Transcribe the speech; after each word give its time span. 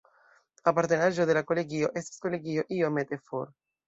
Apartenaĵo 0.69 1.27
de 1.29 1.35
la 1.37 1.43
kolegio 1.51 1.89
estas 2.01 2.23
kolegio 2.23 2.65
iomete 2.79 3.21
for. 3.29 3.53